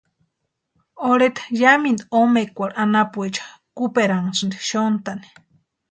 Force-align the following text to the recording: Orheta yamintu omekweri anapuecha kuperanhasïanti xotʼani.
Orheta 1.09 1.43
yamintu 1.61 2.03
omekweri 2.19 2.75
anapuecha 2.83 3.45
kuperanhasïanti 3.77 4.57
xotʼani. 4.69 5.27